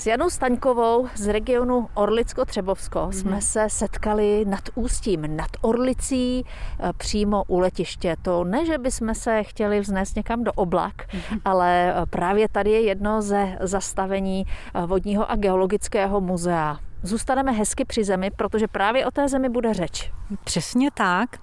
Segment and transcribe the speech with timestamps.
[0.00, 3.10] S Janou Staňkovou z regionu Orlicko-Třebovsko mm-hmm.
[3.10, 8.16] jsme se setkali nad Ústím, nad Orlicí, eh, přímo u letiště.
[8.22, 11.40] To ne, že bychom se chtěli vznést někam do oblak, mm-hmm.
[11.44, 14.44] ale eh, právě tady je jedno ze zastavení
[14.74, 16.78] eh, vodního a geologického muzea.
[17.02, 20.12] Zůstaneme hezky při zemi, protože právě o té zemi bude řeč.
[20.44, 21.36] Přesně tak.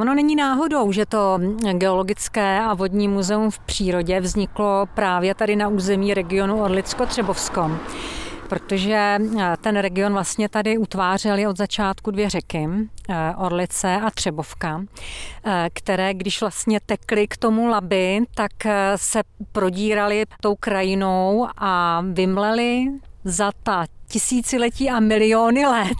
[0.00, 1.38] Ono není náhodou, že to
[1.72, 7.78] geologické a vodní muzeum v přírodě vzniklo právě tady na území regionu Orlicko-Třebovsko
[8.48, 9.18] protože
[9.60, 12.68] ten region vlastně tady utvářely od začátku dvě řeky,
[13.36, 14.84] Orlice a Třebovka,
[15.72, 18.50] které když vlastně tekly k tomu Laby, tak
[18.96, 22.86] se prodírali tou krajinou a vymleli
[23.28, 25.98] za ta tisíciletí a miliony let,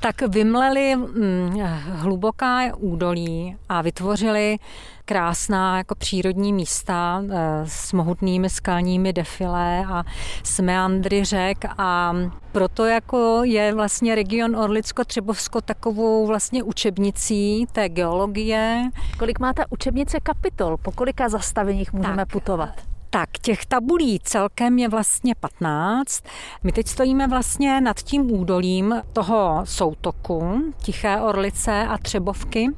[0.00, 1.60] tak vymleli mm,
[1.92, 4.58] hluboká údolí a vytvořili
[5.04, 7.36] krásná jako přírodní místa eh,
[7.66, 10.04] s mohutnými skalními defilé a
[10.44, 12.14] s meandry řek a
[12.52, 18.90] proto jako je vlastně region Orlicko-Třebovsko takovou vlastně učebnicí té geologie.
[19.18, 20.76] Kolik máte učebnice kapitol?
[20.76, 22.87] Po kolika zastaveních můžeme tak, putovat?
[23.10, 26.22] Tak, těch tabulí celkem je vlastně 15.
[26.62, 32.68] My teď stojíme vlastně nad tím údolím toho soutoku, Tiché Orlice a Třebovky.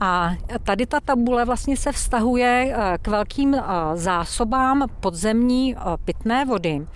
[0.00, 3.62] A tady ta tabule vlastně se vztahuje eh, k velkým eh,
[3.94, 6.86] zásobám podzemní eh, pitné vody,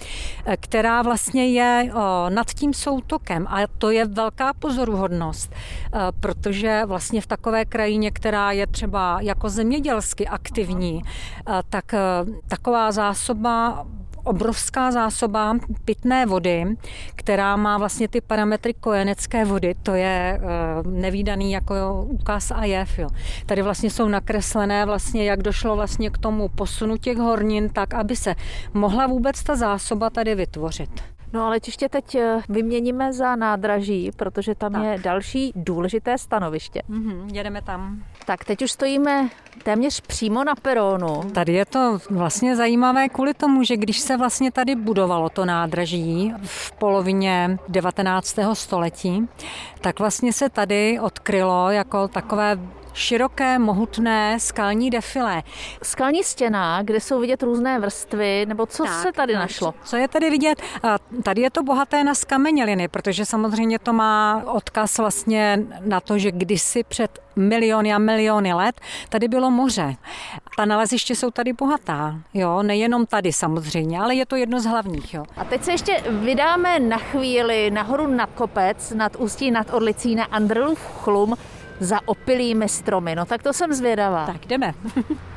[0.60, 1.90] která vlastně je
[2.28, 3.46] nad tím soutokem.
[3.50, 5.52] A to je velká pozoruhodnost,
[6.20, 11.02] protože vlastně v takové krajině, která je třeba jako zemědělsky aktivní,
[11.68, 11.92] tak
[12.54, 13.86] taková zásoba
[14.24, 16.64] obrovská zásoba pitné vody,
[17.16, 19.74] která má vlastně ty parametry kojenecké vody.
[19.82, 21.74] To je uh, nevýdaný jako
[22.08, 22.98] úkaz a jev.
[22.98, 23.08] Jo.
[23.46, 28.16] Tady vlastně jsou nakreslené vlastně, jak došlo vlastně k tomu posunu těch hornin, tak aby
[28.16, 28.34] se
[28.74, 30.90] mohla vůbec ta zásoba tady vytvořit.
[31.32, 34.82] No ale ještě teď eh, vyměníme za nádraží, protože tam tak.
[34.84, 36.82] je další důležité stanoviště.
[36.90, 38.02] Mm-hmm, jedeme tam.
[38.26, 39.28] Tak teď už stojíme
[39.62, 41.22] téměř přímo na peronu.
[41.34, 46.34] Tady je to vlastně zajímavé kvůli tomu, že když se vlastně tady budovalo to nádraží
[46.42, 48.38] v polovině 19.
[48.52, 49.28] století,
[49.80, 52.58] tak vlastně se tady odkrylo jako takové
[52.94, 55.42] široké, mohutné skalní defilé.
[55.82, 59.74] Skalní stěna, kde jsou vidět různé vrstvy, nebo co tak, se tady našlo?
[59.84, 60.62] Co je tady vidět?
[61.22, 66.32] Tady je to bohaté na skameněliny, protože samozřejmě to má odkaz vlastně na to, že
[66.32, 69.94] kdysi před miliony a miliony let tady bylo moře.
[70.56, 75.14] Ta naleziště jsou tady bohatá, jo, nejenom tady samozřejmě, ale je to jedno z hlavních,
[75.14, 75.24] jo.
[75.36, 80.24] A teď se ještě vydáme na chvíli nahoru nad kopec, nad Ústí, nad Orlicí na
[80.24, 81.34] Andrelův chlum,
[81.80, 83.14] za opilými stromy.
[83.14, 84.26] No tak to jsem zvědavá.
[84.26, 84.74] Tak jdeme.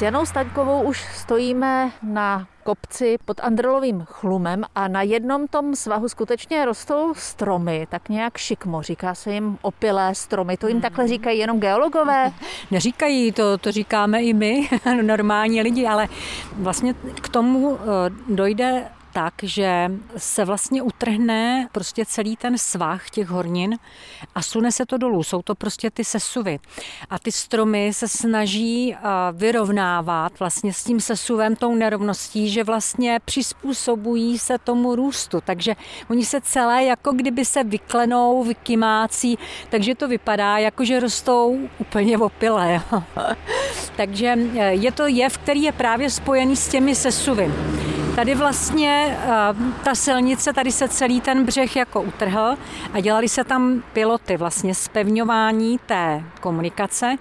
[0.00, 6.08] S Janou Staňkovou už stojíme na kopci pod Andrelovým chlumem a na jednom tom svahu
[6.08, 10.82] skutečně rostou stromy, tak nějak šikmo, říká se jim opilé stromy, to jim hmm.
[10.82, 12.32] takhle říkají jenom geologové?
[12.70, 14.68] Neříkají, to, to říkáme i my,
[15.02, 16.08] normální lidi, ale
[16.52, 17.86] vlastně k tomu eh,
[18.28, 18.84] dojde
[19.20, 23.78] tak, že se vlastně utrhne prostě celý ten svah těch hornin
[24.34, 25.22] a sune se to dolů.
[25.22, 26.58] Jsou to prostě ty sesuvy.
[27.10, 28.96] A ty stromy se snaží
[29.32, 35.40] vyrovnávat vlastně s tím sesuvem tou nerovností, že vlastně přizpůsobují se tomu růstu.
[35.40, 35.76] Takže
[36.10, 39.38] oni se celé jako kdyby se vyklenou, vykymácí,
[39.68, 42.82] takže to vypadá jako, že rostou úplně opilé.
[43.96, 47.52] takže e, je to jev, který je právě spojený s těmi sesuvy.
[48.16, 49.28] Tady vlastně eh,
[49.84, 52.56] ta silnice, tady se celý ten břeh jako utrhl
[52.92, 57.16] a dělali se tam piloty, vlastně spevňování té komunikace.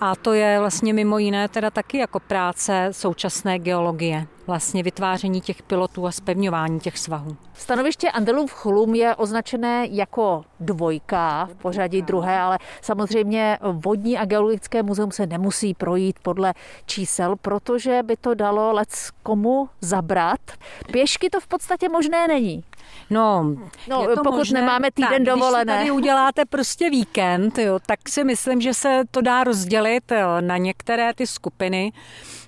[0.00, 5.62] A to je vlastně mimo jiné teda taky jako práce současné geologie vlastně vytváření těch
[5.62, 7.36] pilotů a spevňování těch svahů.
[7.54, 14.82] Stanoviště Andelův chlum je označené jako dvojka v pořadí druhé, ale samozřejmě vodní a geologické
[14.82, 16.54] muzeum se nemusí projít podle
[16.86, 20.40] čísel, protože by to dalo lec komu zabrat.
[20.92, 22.64] Pěšky to v podstatě možné není.
[23.10, 23.56] No,
[23.88, 25.72] no pokud možné, nemáme týden tak, dovolené.
[25.72, 30.40] Když tady uděláte prostě víkend, jo, tak si myslím, že se to dá rozdělit jo,
[30.40, 31.92] na některé ty skupiny,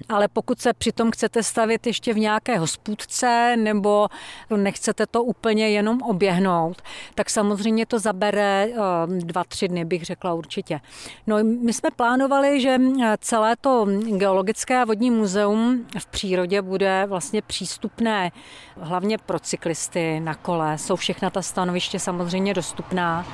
[0.08, 4.08] ale pokud se přitom chcete stavit ještě v nějaké hospůdce nebo
[4.56, 6.82] nechcete to úplně jenom oběhnout,
[7.14, 8.69] tak samozřejmě to zabere
[9.06, 10.81] dva, tři dny, bych řekla určitě.
[11.26, 12.78] No, my jsme plánovali, že
[13.19, 13.86] celé to
[14.16, 18.32] geologické a vodní muzeum v přírodě bude vlastně přístupné
[18.80, 20.78] hlavně pro cyklisty na kole.
[20.78, 23.26] Jsou všechna ta stanoviště samozřejmě dostupná.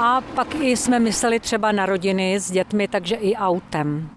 [0.00, 4.10] A pak i jsme mysleli třeba na rodiny s dětmi, takže i autem.